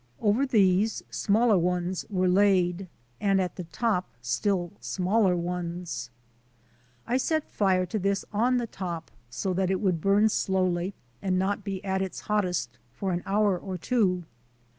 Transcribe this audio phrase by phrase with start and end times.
[0.19, 2.87] Over these smaller ones were laid,
[3.19, 6.09] and at the top still smaller ones.
[7.05, 11.37] I set fire to this on the top so that it would burn slowly and
[11.37, 14.23] not be at its hottest for an hour or two.